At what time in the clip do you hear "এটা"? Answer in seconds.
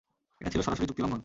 0.41-0.49